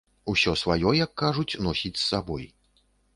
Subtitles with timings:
[0.31, 2.49] Усё сваё, як кажуць, носіць з сабой.